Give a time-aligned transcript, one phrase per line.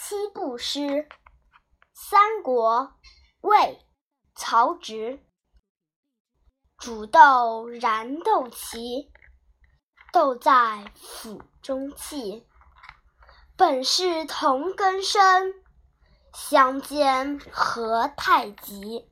[0.00, 1.08] 七步诗
[1.92, 2.94] 三国
[3.40, 3.84] 魏
[4.36, 5.18] 曹植
[6.78, 9.10] 煮豆燃豆萁
[10.12, 12.46] 豆在釜中泣。
[13.56, 15.52] 本是同根生
[16.32, 19.10] 相煎何太急